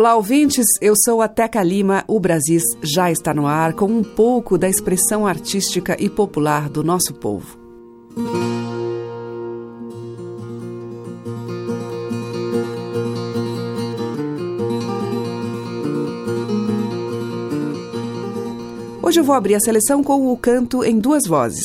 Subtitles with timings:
[0.00, 0.64] Olá, ouvintes.
[0.80, 2.04] Eu sou a Teca Lima.
[2.08, 6.82] O Brasis já está no ar com um pouco da expressão artística e popular do
[6.82, 7.58] nosso povo.
[19.30, 21.64] Vou abrir a seleção com o canto em duas vozes.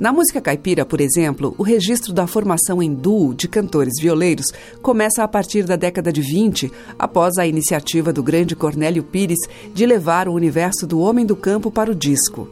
[0.00, 4.46] Na música caipira, por exemplo, o registro da formação em duo de cantores violeiros
[4.80, 9.40] começa a partir da década de 20, após a iniciativa do grande Cornélio Pires
[9.74, 12.48] de levar o universo do homem do campo para o disco.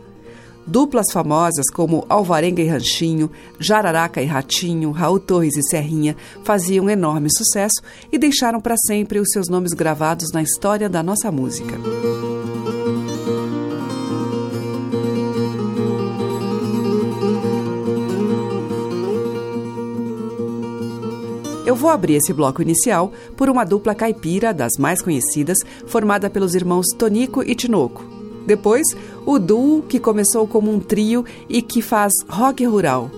[0.66, 7.28] Duplas famosas como Alvarenga e Ranchinho, Jararaca e Ratinho, Raul Torres e Serrinha faziam enorme
[7.34, 7.80] sucesso
[8.12, 11.78] e deixaram para sempre os seus nomes gravados na história da nossa música.
[21.70, 26.56] Eu vou abrir esse bloco inicial por uma dupla caipira das mais conhecidas, formada pelos
[26.56, 28.04] irmãos Tonico e Tinoco.
[28.44, 28.84] Depois,
[29.24, 33.08] o duo que começou como um trio e que faz rock rural,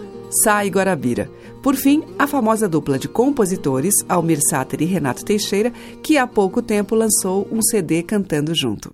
[0.66, 1.30] e Guarabira.
[1.62, 6.60] Por fim, a famosa dupla de compositores, Almir Sater e Renato Teixeira, que há pouco
[6.60, 8.92] tempo lançou um CD cantando junto.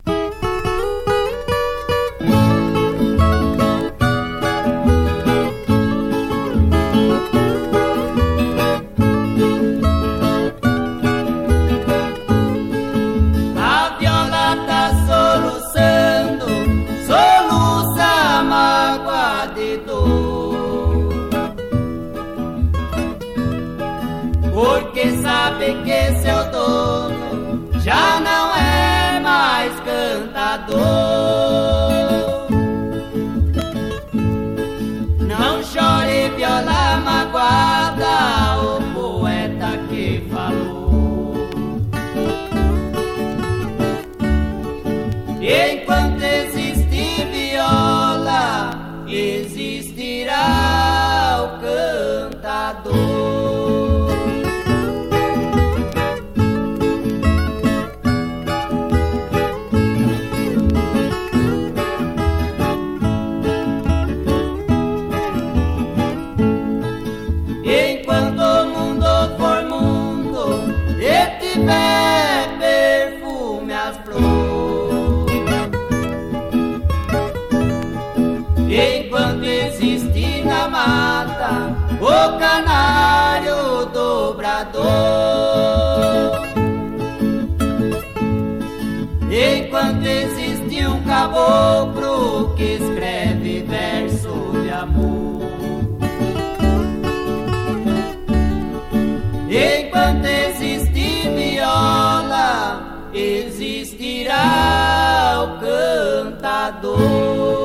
[106.80, 107.57] Cantador.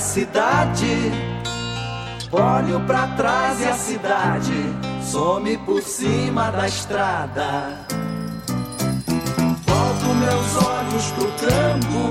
[0.00, 1.12] Cidade,
[2.32, 7.86] olho pra trás e a cidade some por cima da estrada.
[9.66, 12.08] Volto meus olhos pro campo,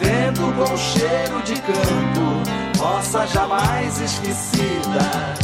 [0.00, 5.34] vento com cheiro de campo, roça jamais esquecida.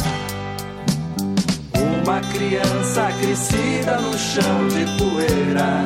[2.03, 5.85] Uma criança crescida no chão de poeira.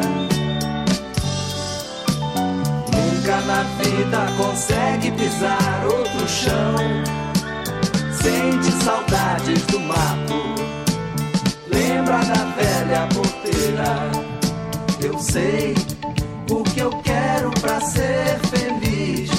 [3.44, 6.76] Na vida consegue pisar outro chão.
[8.14, 10.56] Sente saudades do mato.
[11.68, 14.10] Lembra da velha porteira.
[15.02, 15.76] Eu sei
[16.50, 19.30] o que eu quero pra ser feliz.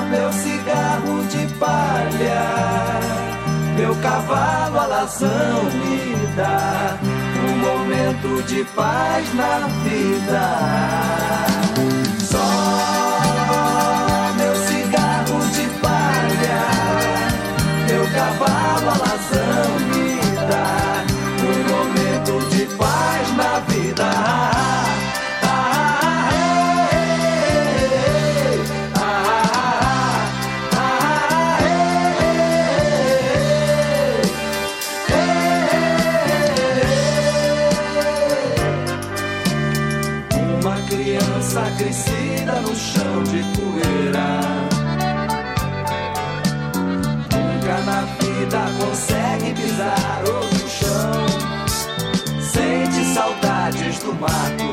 [0.09, 2.43] meu cigarro de palha,
[3.77, 7.10] meu cavalo alazão me dá
[7.91, 12.10] momento de paz na vida.
[43.11, 44.39] Chão de poeira.
[47.33, 51.25] Nunca na vida consegue pisar outro chão.
[52.39, 54.71] Sente saudades do mato.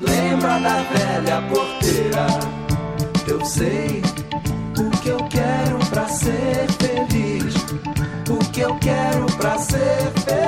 [0.00, 2.26] Lembra da velha porteira.
[3.26, 4.02] Eu sei
[4.78, 7.54] o que eu quero pra ser feliz.
[8.30, 10.47] O que eu quero pra ser feliz.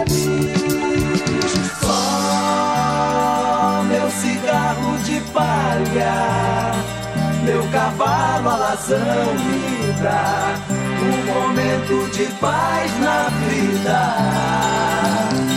[7.90, 10.54] Cavalo alazão me dá
[11.00, 15.49] um momento de paz na vida.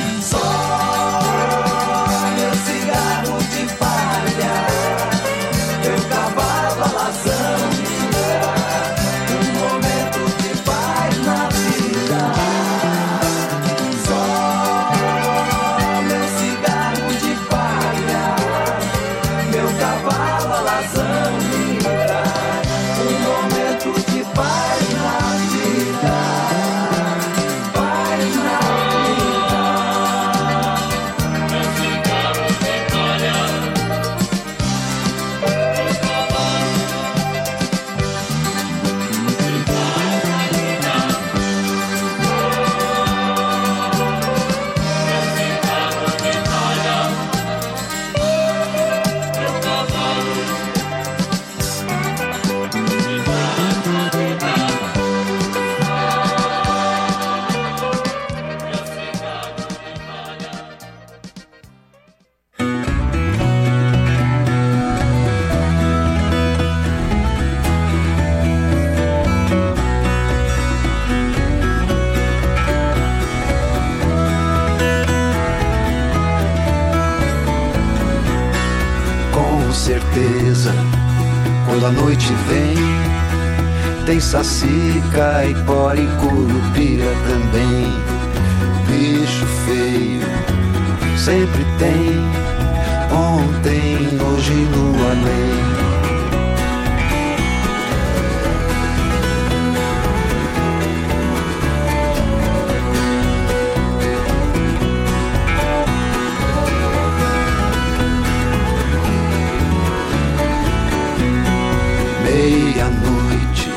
[112.83, 113.69] Meia-noite,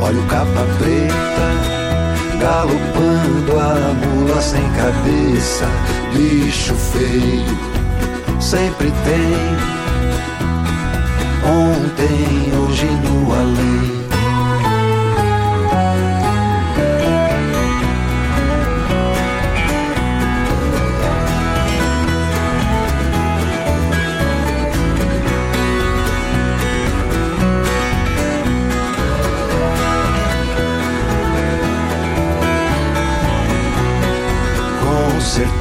[0.00, 1.46] olha o capa preta,
[2.40, 5.66] galopando a mula sem cabeça,
[6.14, 7.58] bicho feio,
[8.40, 9.36] sempre tem.
[11.46, 14.03] Ontem, hoje no além.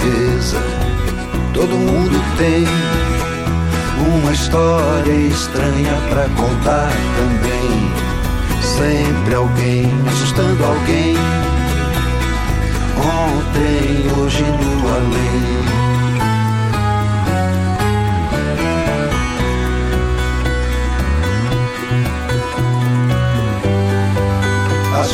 [0.03, 0.61] Certeza,
[1.53, 2.65] todo mundo tem
[4.05, 7.91] uma história estranha pra contar também.
[8.61, 11.15] Sempre alguém assustando alguém.
[12.97, 15.63] Ontem, hoje no além.
[24.99, 25.11] As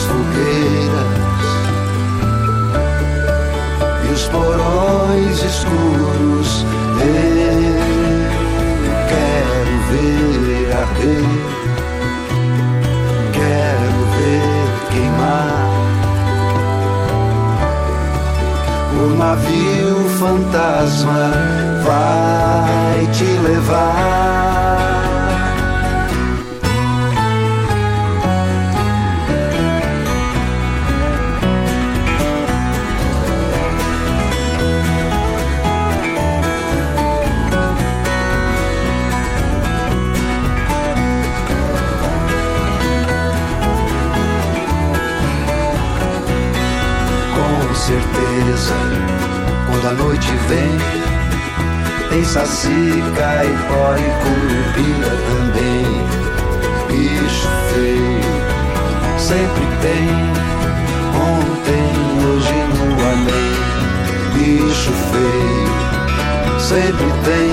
[5.69, 6.65] escuros.
[7.01, 7.75] Eu
[9.07, 11.25] quero ver arder,
[13.33, 15.69] quero ver queimar
[19.01, 21.31] o navio fantasma
[21.85, 24.38] vai te levar.
[49.67, 50.77] Quando a noite vem,
[52.09, 55.85] tem saci, caipó e curupira também.
[56.87, 58.21] Bicho feio,
[59.17, 60.07] sempre tem.
[61.19, 61.91] Ontem,
[62.23, 63.53] hoje no além.
[64.33, 67.51] Bicho feio, sempre tem.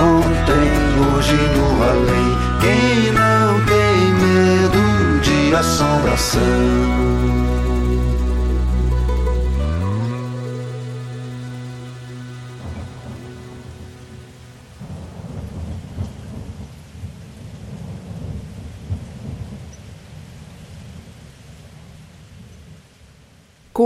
[0.00, 0.70] Ontem,
[1.16, 2.30] hoje no além.
[2.60, 4.82] Quem não tem medo
[5.20, 7.49] de assombração?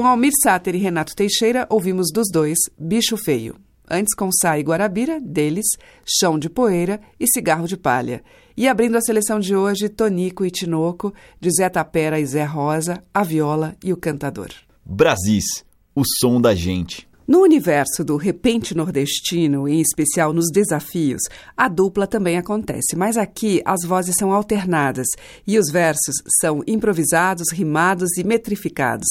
[0.04, 3.56] Com Almir Sater e Renato Teixeira, ouvimos dos dois Bicho Feio.
[3.90, 5.64] Antes com e Guarabira, deles,
[6.04, 8.22] Chão de Poeira e Cigarro de Palha.
[8.54, 13.02] E abrindo a seleção de hoje, Tonico e Tinoco, de Zé Tapera e Zé Rosa,
[13.14, 14.50] a viola e o cantador.
[14.84, 17.08] Brasis, o som da gente.
[17.26, 21.22] No universo do repente nordestino, em especial nos desafios,
[21.56, 25.06] a dupla também acontece, mas aqui as vozes são alternadas
[25.46, 29.08] e os versos são improvisados, rimados e metrificados.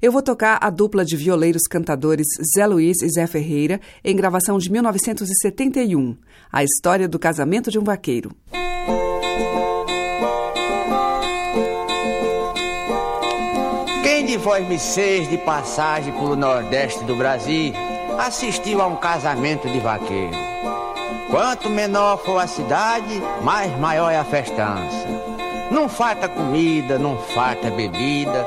[0.00, 4.56] Eu vou tocar a dupla de violeiros cantadores Zé Luiz e Zé Ferreira em gravação
[4.56, 6.16] de 1971,
[6.50, 8.34] A História do Casamento de um Vaqueiro.
[14.30, 17.74] De vós me seis de passagem pelo Nordeste do Brasil
[18.16, 20.36] assistiu a um casamento de vaqueiro?
[21.28, 25.04] Quanto menor for a cidade, mais maior é a festança.
[25.72, 28.46] Não falta comida, não falta bebida.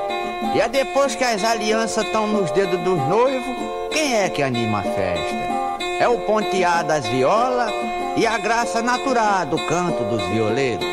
[0.55, 3.57] E é depois que as alianças estão nos dedos dos noivos,
[3.91, 5.83] quem é que anima a festa?
[5.99, 7.73] É o pontear das violas
[8.15, 10.87] e a graça natural do canto dos violeiros.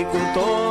[0.00, 0.67] Agricultor.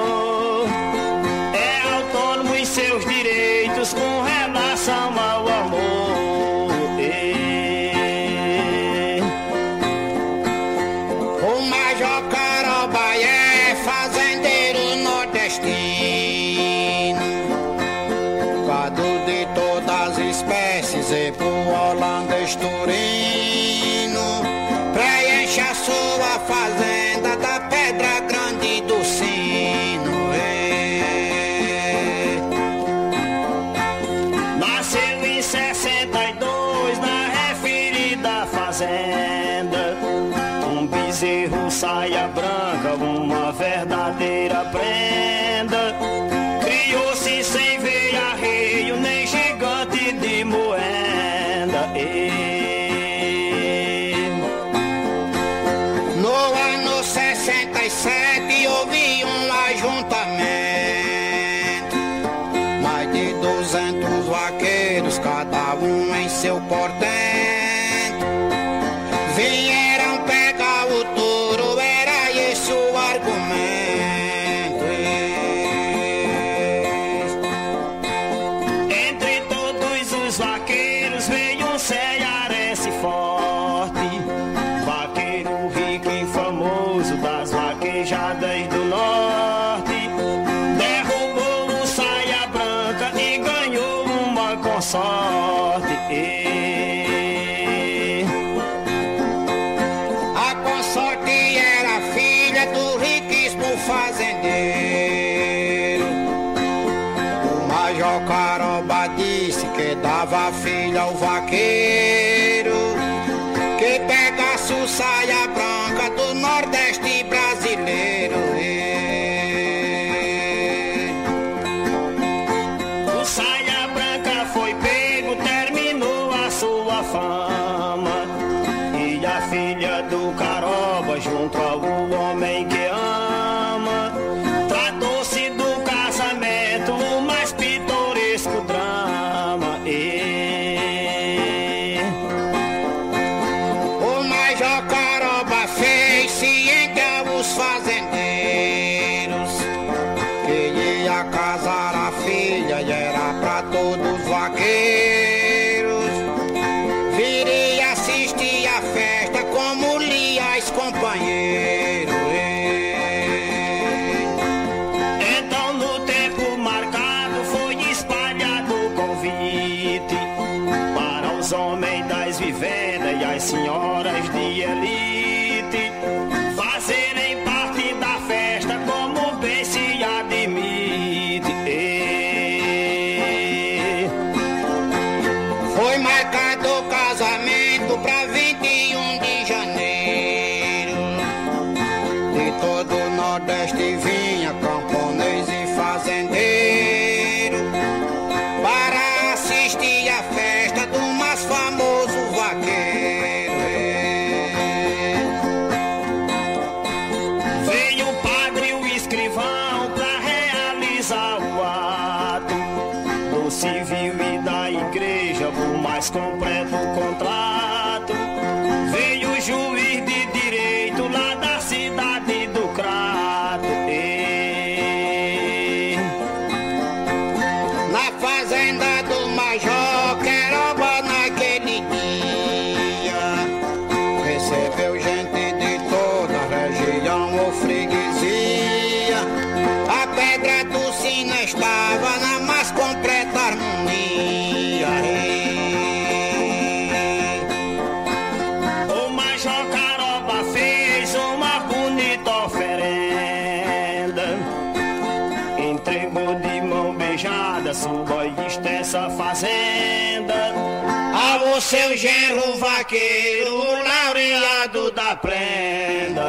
[261.67, 266.23] Seu genro vaqueiro, laureado da prenda.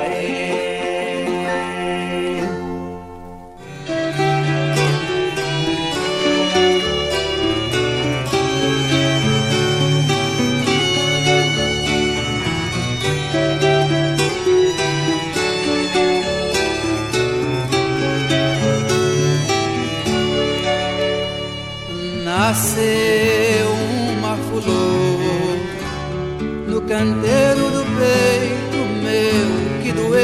[22.24, 23.70] Nasceu
[24.18, 25.08] uma flor
[26.88, 29.48] canteiro do peito meu
[29.83, 30.18] que doeu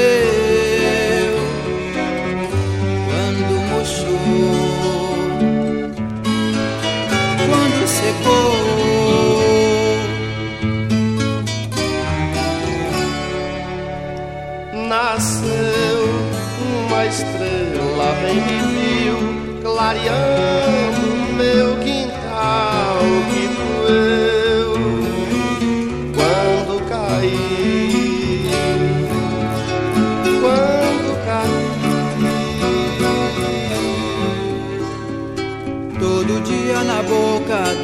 [3.06, 4.16] quando murchou,
[7.46, 8.54] quando secou.
[14.88, 16.00] Nasceu
[16.86, 19.16] uma estrela, bem me viu,
[19.60, 21.03] clareando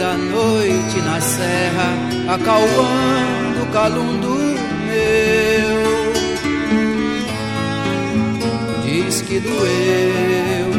[0.01, 1.93] da noite na serra,
[2.27, 4.31] acalmando o calundo
[4.89, 5.81] meu.
[8.83, 10.71] Diz que doeu.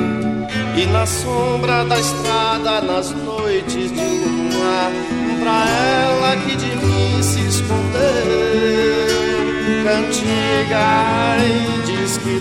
[0.75, 4.91] E na sombra da estrada, nas noites de lua,
[5.39, 7.77] pra ela que de mim se escondeu,
[9.83, 12.39] cantiga ai, diz que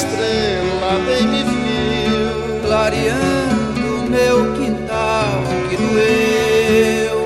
[0.00, 7.18] estrela, bem me viu, clareando meu quintal que doeu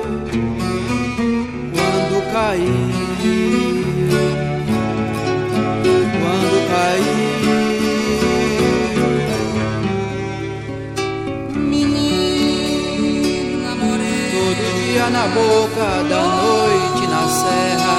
[1.73, 2.77] quando caí.
[6.19, 7.17] Quando caí.
[11.71, 12.91] Menina
[13.75, 17.95] morena, Todo dia na boca da noite na serra,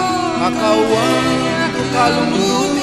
[0.48, 2.75] acalmando o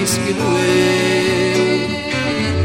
[0.00, 1.90] Que doeu,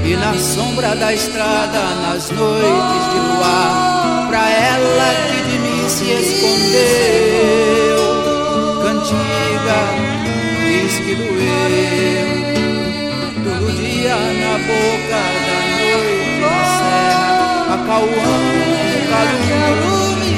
[0.06, 6.12] e na sombra da estrada, nas noites de luar, pra ela que de mim se
[6.14, 7.28] escondeu,
[8.82, 9.80] cantiga,
[10.64, 12.28] diz que doeu.
[13.44, 20.32] Todo dia na boca da noite serra, acalmando o calume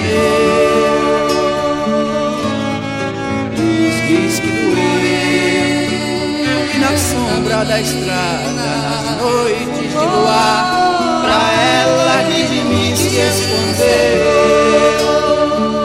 [7.48, 11.22] lembra da estrada nas noites de luar.
[11.24, 14.26] Pra ela que de mim se escondeu.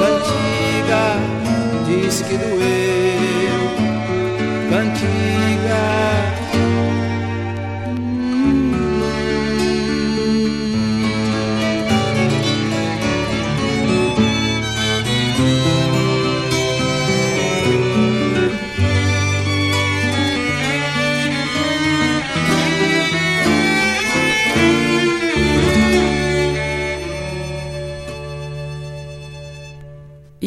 [0.00, 1.04] Cantiga
[1.86, 2.81] diz que doeu.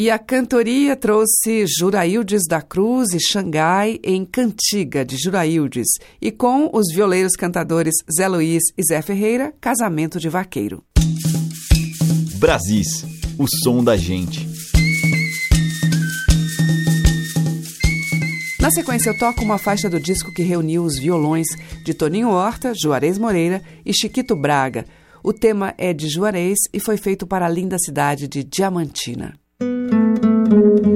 [0.06, 5.88] E a cantoria trouxe Juraildes da Cruz e Xangai em Cantiga de Juraildes,
[6.22, 10.84] e com os violeiros cantadores Zé Luiz e Zé Ferreira, Casamento de Vaqueiro.
[12.38, 13.04] Brasis,
[13.36, 14.46] o som da gente.
[18.60, 21.48] Na sequência, eu toco uma faixa do disco que reuniu os violões
[21.84, 24.86] de Toninho Horta, Juarez Moreira e Chiquito Braga.
[25.20, 29.34] O tema é de Juarez e foi feito para a linda cidade de Diamantina.
[30.48, 30.95] Com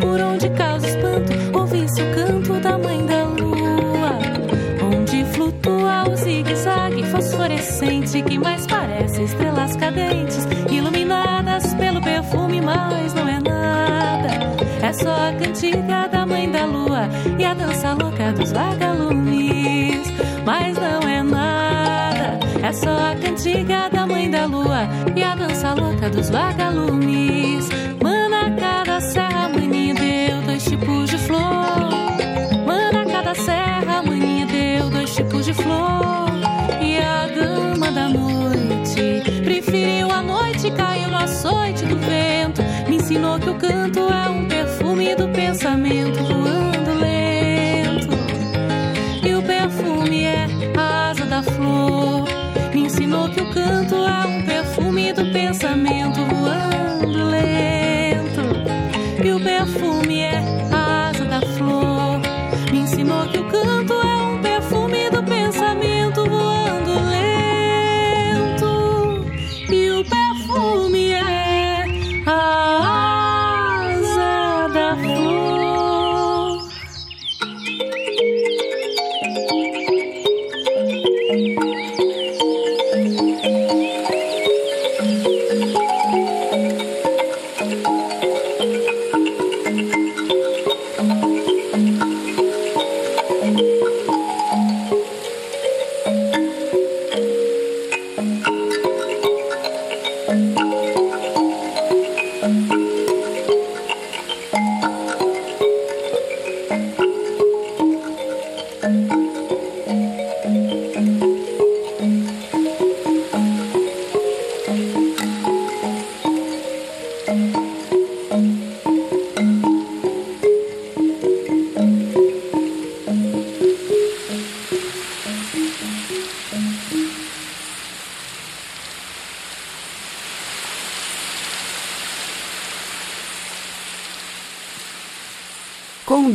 [0.00, 4.18] por onde causa espanto, ouvi-se o canto da mãe da lua,
[4.82, 13.28] onde flutua o zigue-zague fosforescente que mais parece estrelas cadentes, iluminadas pelo perfume, mas não
[13.28, 14.30] é nada.
[14.82, 17.08] É só a cantiga da mãe da lua
[17.38, 20.10] e a dança louca dos vagalumes,
[20.44, 22.40] mas não é nada.
[22.62, 27.09] É só a cantiga da mãe da lua e a dança louca dos vagalumes.
[43.60, 48.08] canto é um perfume do pensamento voando lento.
[49.22, 50.46] E o perfume é
[50.76, 52.24] a asa da flor.
[52.72, 55.99] Me ensinou que o canto é um perfume do pensamento.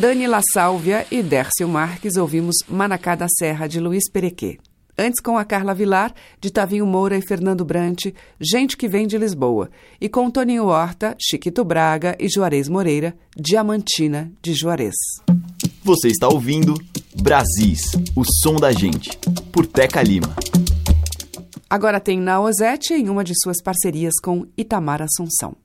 [0.06, 4.60] Dani La Sálvia e Dércio Marques, ouvimos Manacá da Serra, de Luiz Perequê.
[4.96, 9.18] Antes, com a Carla Vilar, de Tavinho Moura e Fernando Brant, Gente que Vem de
[9.18, 9.68] Lisboa.
[10.00, 14.94] E com Toninho Horta, Chiquito Braga e Juarez Moreira, Diamantina de Juarez.
[15.84, 16.76] Você está ouvindo
[17.20, 19.10] Brasis, o som da gente,
[19.52, 20.36] por Teca Lima.
[21.68, 25.56] Agora tem Naozete em uma de suas parcerias com Itamar Assunção.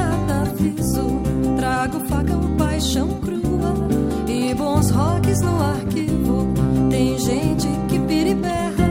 [0.00, 1.20] metaviso.
[1.56, 3.74] Trago facão, paixão crua
[4.26, 6.48] e bons rocks no arquivo.
[6.90, 8.88] Tem gente que piriberra,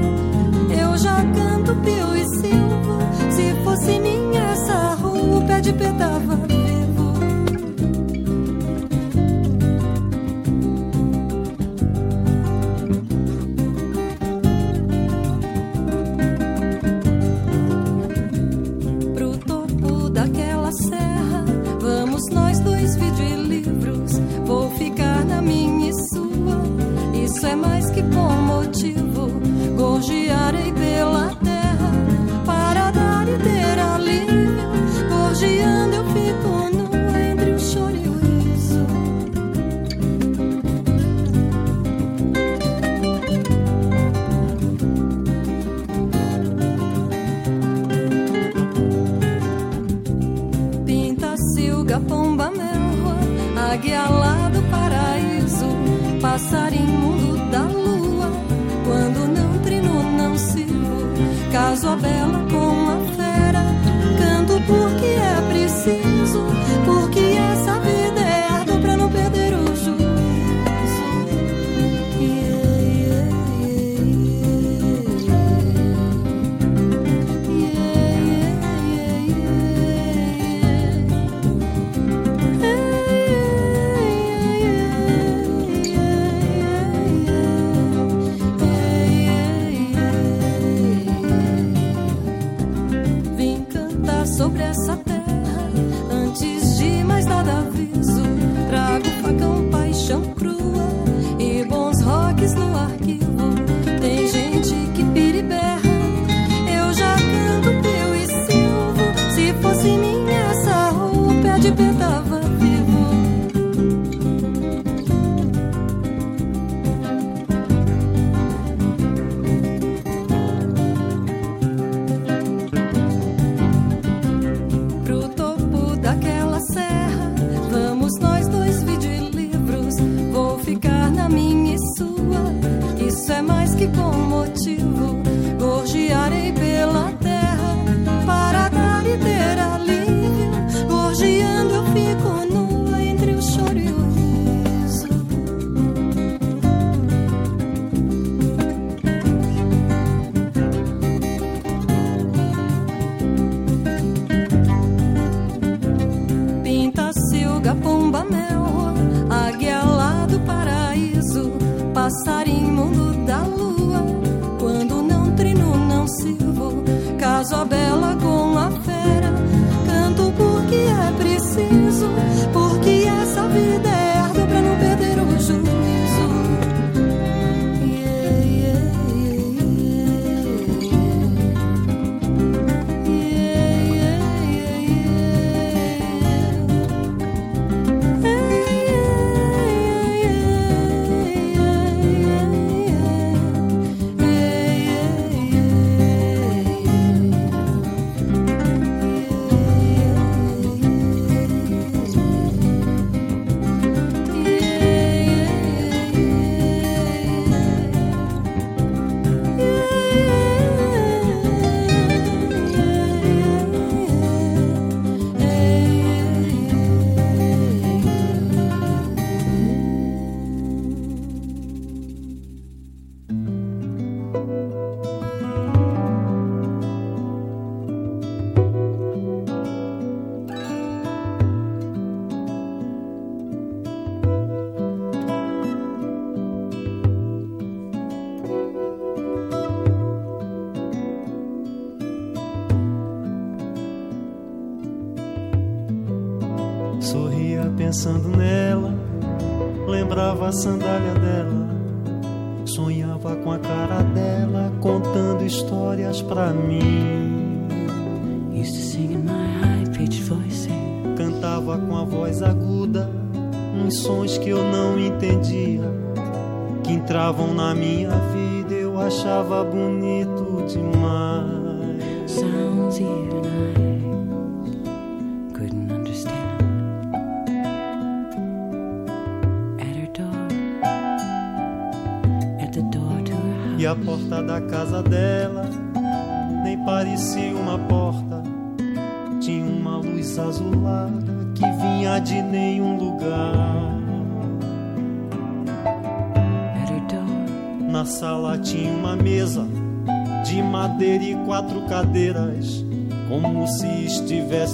[0.70, 3.00] eu já canto Pio e silvo.
[3.32, 6.39] Se fosse minha essa rua, o pé de petava.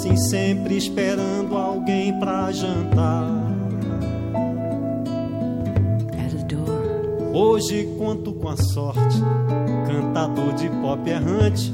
[0.05, 3.25] Estivessem sempre esperando alguém pra jantar.
[7.33, 9.21] Hoje conto com a sorte,
[9.85, 11.73] cantador de pop errante,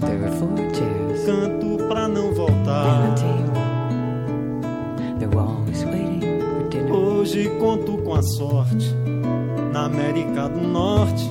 [1.25, 3.13] canto pra não voltar.
[6.91, 8.95] Hoje conto com a sorte,
[9.71, 11.29] na América do Norte,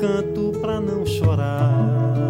[0.00, 2.25] canto pra não chorar.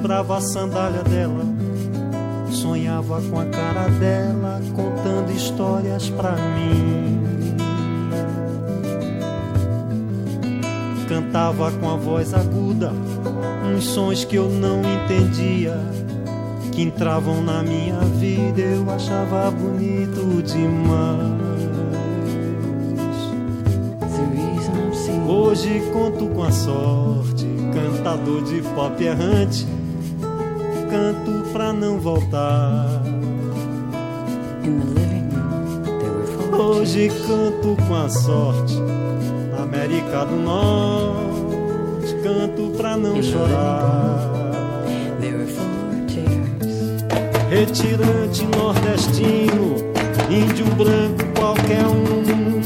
[0.00, 1.44] Lembrava a sandália dela,
[2.50, 7.20] sonhava com a cara dela, contando histórias pra mim.
[11.06, 12.94] Cantava com a voz aguda,
[13.70, 15.78] uns sons que eu não entendia,
[16.72, 21.60] que entravam na minha vida, eu achava bonito demais.
[25.28, 29.66] Hoje conto com a sorte, cantador de pop errante,
[30.90, 33.00] canto pra não voltar.
[36.52, 38.76] Hoje canto com a sorte,
[39.52, 44.40] na América do Norte, canto pra não chorar.
[47.48, 49.76] Retirante nordestino,
[50.28, 52.62] índio branco qualquer um,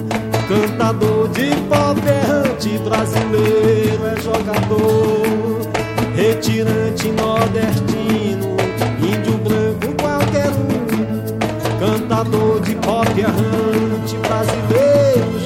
[0.46, 5.24] cantador de pop errante, brasileiro é jogador.
[6.14, 8.03] Retirante nordestino,
[12.04, 15.43] cantador de pop errante, brasileiro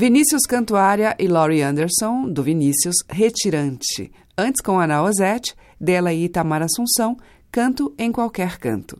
[0.00, 4.10] Vinícius Cantuária e Laurie Anderson, do Vinícius Retirante.
[4.34, 7.18] Antes com Ana Ozette, dela e Itamar Assunção,
[7.52, 8.98] Canto em Qualquer Canto.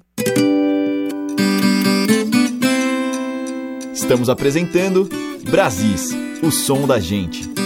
[3.94, 5.08] Estamos apresentando
[5.50, 6.10] Brasis,
[6.42, 7.59] o som da gente.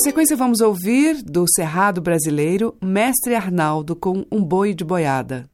[0.00, 5.46] Na sequência, vamos ouvir do Cerrado Brasileiro Mestre Arnaldo com Um Boi de Boiada.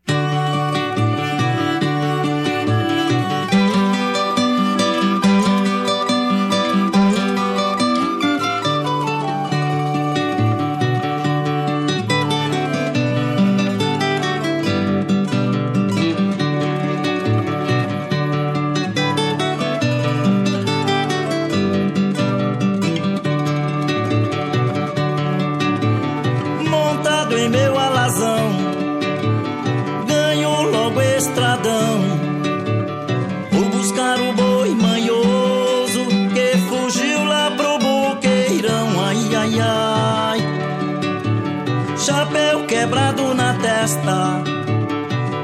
[43.87, 44.43] festa.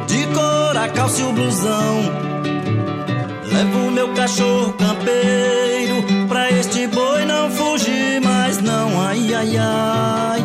[0.08, 1.94] De cora, calça o blusão.
[3.44, 6.26] Levo meu cachorro campeiro.
[6.28, 9.00] Pra este boi não fugir mais, não.
[9.00, 10.40] Ai, ai, ai.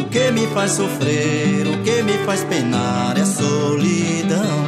[0.00, 4.62] O que me faz sofrer, o que me faz penar é solidão.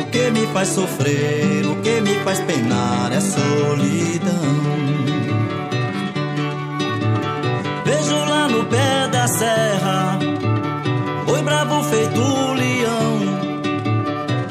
[0.00, 4.95] O que me faz sofrer, o que me faz penar é solidão.
[9.26, 10.18] serra,
[11.24, 12.20] boi bravo feito
[12.54, 13.20] leão,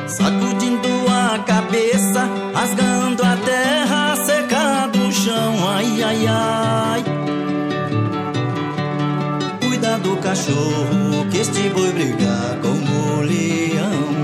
[0.08, 5.70] sacudindo a cabeça, rasgando a terra seca do chão.
[5.70, 7.04] Ai, ai, ai.
[9.62, 14.16] Cuida do cachorro, que este boi brigar com o leão.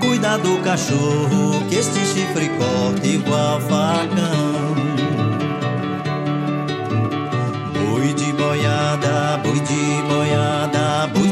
[0.00, 4.49] Cuida do cachorro, que este chifre corta igual facão.
[11.00, 11.29] bábui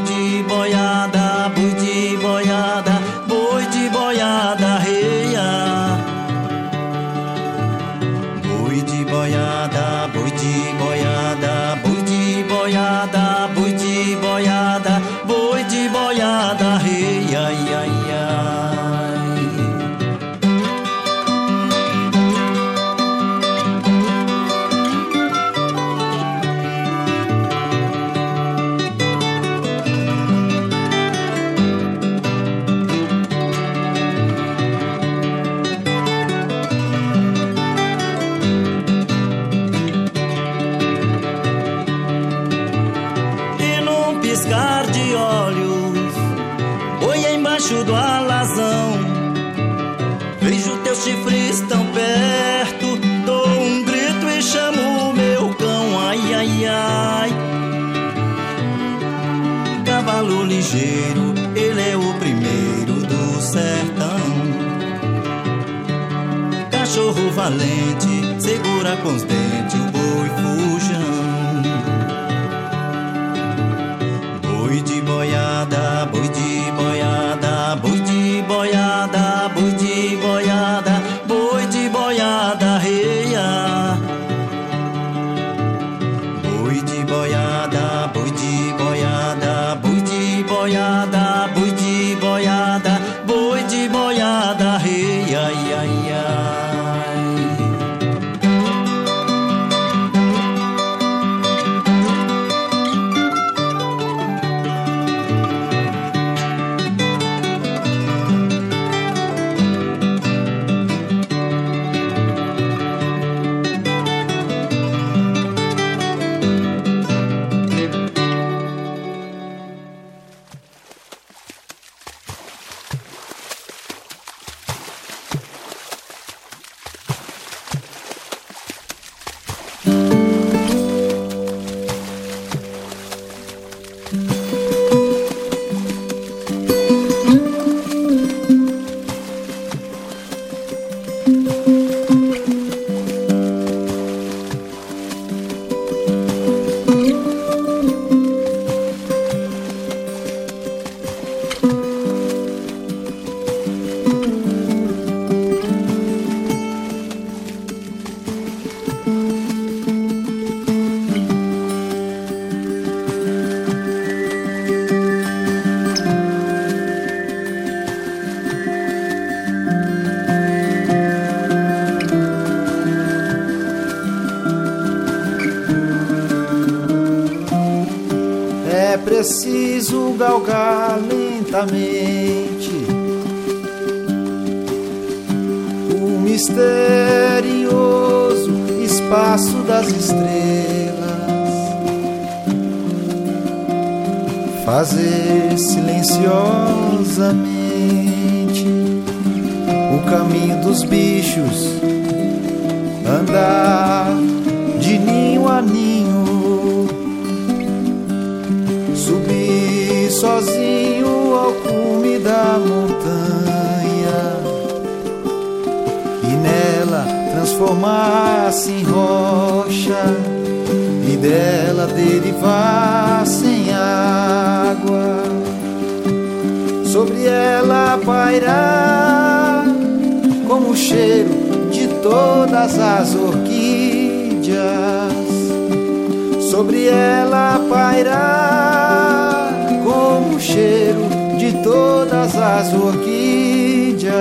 [242.19, 244.13] todas as orquídeas,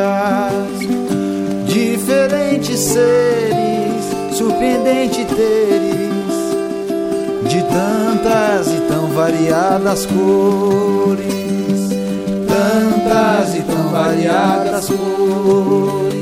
[1.66, 6.32] diferentes seres, surpreendente teres,
[7.48, 11.26] de tantas e tão variadas cores,
[12.46, 16.12] tantas e tão variadas cores,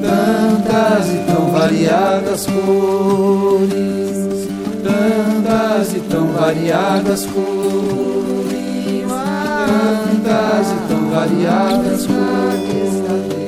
[0.00, 3.68] tantas e tão variadas cores,
[4.84, 8.07] tantas e tão variadas cores
[10.28, 13.47] tantas tão variadas cores.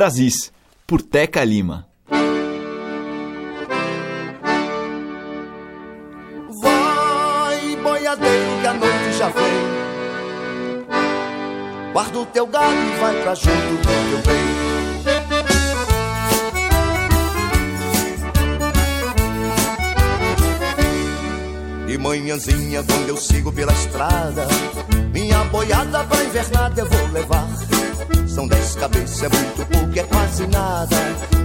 [0.00, 0.50] Brasis,
[0.86, 1.86] por Teca Lima.
[6.62, 9.44] Vai, boiadeiro, que a noite já vem.
[11.92, 14.40] Guarda o teu gado e vai pra junto do teu bem.
[21.86, 24.48] De manhãzinha, quando eu sigo pela estrada,
[25.12, 27.69] minha boiada pra invernada eu vou levar.
[28.40, 30.96] São dez cabeças, é muito pouco, é quase nada.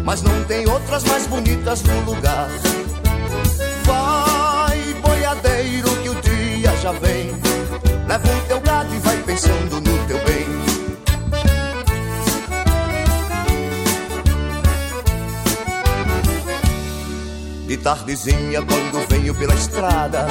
[0.06, 2.48] Mas não tem outras mais bonitas no lugar.
[3.84, 7.32] Vai, boiadeiro, que o dia já vem.
[8.08, 10.48] Leva o teu gado e vai pensando no teu bem.
[17.68, 20.28] De tardezinha, quando venho pela estrada,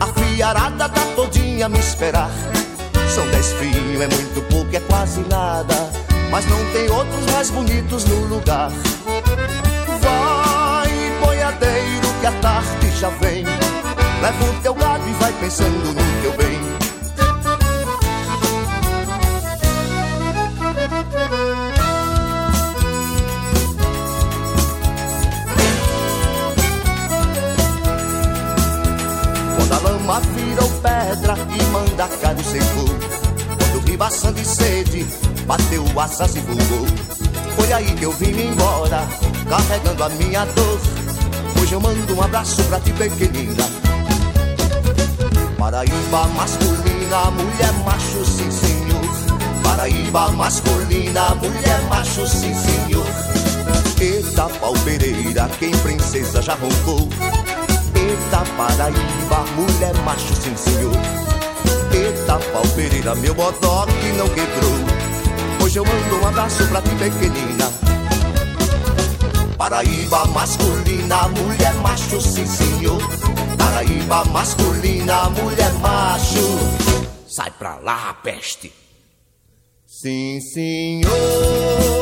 [0.00, 2.32] a fiarada tá todinha a me esperar.
[3.14, 5.74] São dez fios, é muito pouco, é quase nada.
[6.30, 8.70] Mas não tem outros mais bonitos no lugar.
[10.00, 10.90] Vai,
[11.22, 13.44] boiadeiro, que a tarde já vem.
[14.22, 16.71] Leva o teu gado e vai pensando no teu bem.
[30.02, 32.88] Quando a lama virou pedra e manda caro secou
[33.58, 35.06] Quando ribaçando de sede
[35.46, 36.86] bateu asas e voou
[37.56, 39.06] Foi aí que eu vim embora,
[39.48, 40.80] carregando a minha dor.
[41.60, 43.64] Hoje eu mando um abraço pra ti pequenina.
[45.58, 49.62] Paraíba masculina, mulher macho, sim senhor.
[49.62, 53.06] Paraíba masculina, mulher macho, sim senhor.
[54.00, 57.08] Eita pau Pereira, quem princesa já roncou
[58.12, 60.92] Eita Paraíba, mulher macho, sim senhor
[61.94, 65.64] Eita pau Pereira, meu bodó que não quebrou.
[65.64, 67.72] Hoje eu mando um abraço pra ti pequenina.
[69.56, 73.00] Paraíba masculina, mulher macho, sim senhor
[73.56, 76.58] Paraíba masculina, mulher macho.
[77.26, 78.70] Sai pra lá, peste.
[79.86, 82.01] Sim senhor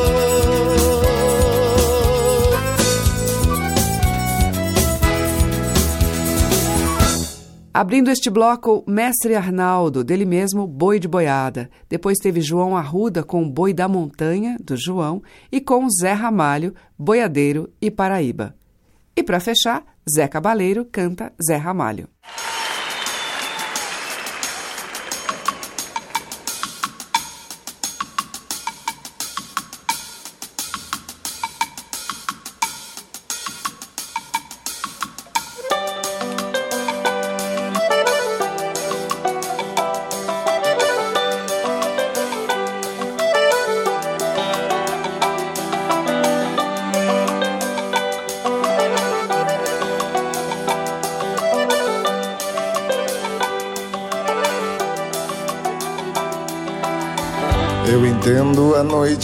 [7.73, 11.69] Abrindo este bloco, Mestre Arnaldo, dele mesmo, Boi de Boiada.
[11.89, 17.71] Depois teve João Arruda com Boi da Montanha, do João, e com Zé Ramalho, Boiadeiro
[17.81, 18.53] e Paraíba.
[19.15, 22.09] E para fechar, Zé Cabaleiro canta Zé Ramalho.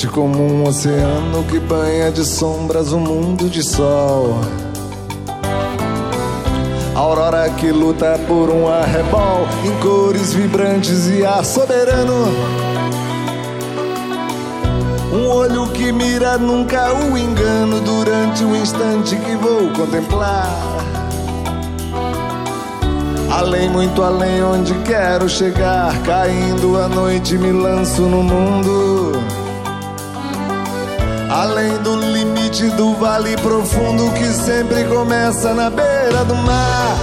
[0.05, 4.39] Como um oceano que banha de sombras um mundo de sol.
[6.93, 12.27] Aurora que luta por um arrebol em cores vibrantes e ar soberano.
[15.11, 20.47] Um olho que mira nunca o engano durante o instante que vou contemplar.
[23.31, 25.97] Além, muito além, onde quero chegar.
[26.03, 29.16] Caindo a noite, me lanço no mundo.
[31.39, 36.97] Além do limite do vale profundo que sempre começa na beira do mar.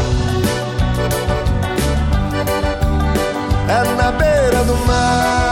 [3.68, 5.43] É na beira do mar.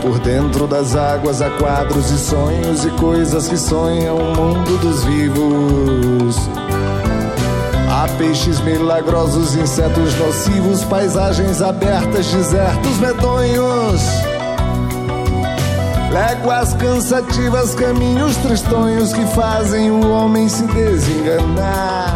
[0.00, 5.04] Por dentro das águas há quadros e sonhos e coisas que sonham o mundo dos
[5.04, 6.36] vivos.
[7.88, 14.02] Há peixes milagrosos, insetos nocivos, paisagens abertas, desertos medonhos.
[16.10, 22.09] Léguas cansativas, caminhos tristonhos que fazem o homem se desenganar.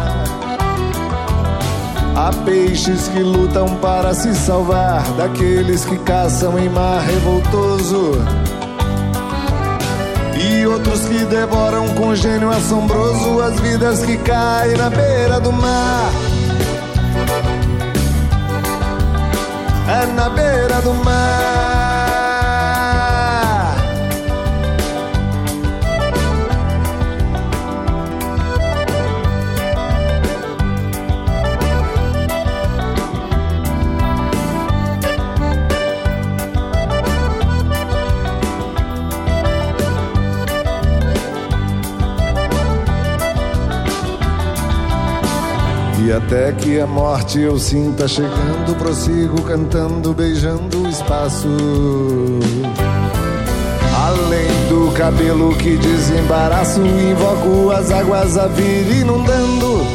[2.17, 8.13] Há peixes que lutam para se salvar daqueles que caçam em mar revoltoso.
[10.33, 16.09] E outros que devoram com gênio assombroso as vidas que caem na beira do mar.
[19.89, 21.94] É na beira do mar.
[46.15, 51.47] Até que a morte eu sinta chegando, prossigo cantando, beijando o espaço.
[54.05, 59.85] Além do cabelo que desembaraço, invoco as águas a vir inundando.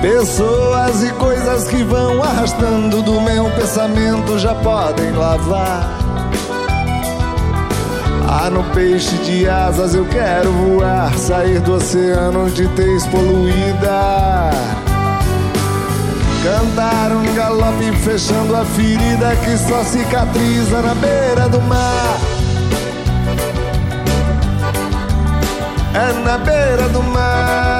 [0.00, 6.05] Pessoas e coisas que vão arrastando do meu pensamento já podem lavar.
[8.56, 14.50] No peixe de asas eu quero voar, sair do oceano de tez poluída.
[16.44, 22.18] Cantar um galope fechando a ferida que só cicatriza na beira do mar.
[25.92, 27.75] É na beira do mar.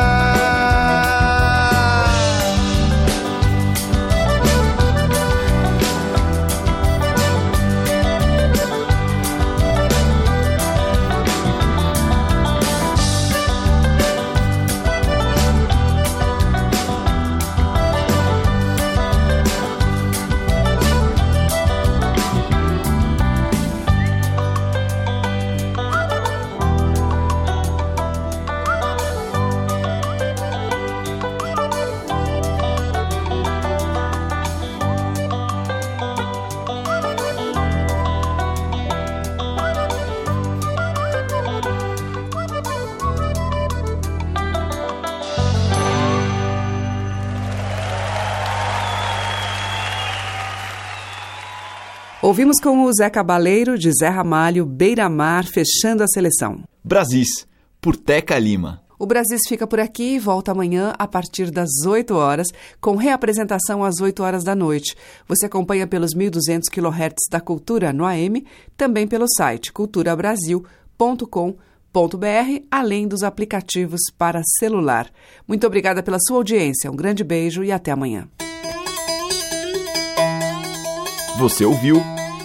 [52.36, 56.64] Ouvimos com o Zé Cabaleiro, de Zé Ramalho, Beira Mar, fechando a seleção.
[56.84, 57.46] Brasis,
[57.80, 58.82] por Teca Lima.
[58.98, 63.82] O Brasis fica por aqui e volta amanhã a partir das 8 horas, com reapresentação
[63.82, 64.94] às 8 horas da noite.
[65.26, 68.44] Você acompanha pelos 1.200 kHz da Cultura no AM,
[68.76, 75.10] também pelo site culturabrasil.com.br, além dos aplicativos para celular.
[75.48, 78.28] Muito obrigada pela sua audiência, um grande beijo e até amanhã.
[81.38, 81.96] Você ouviu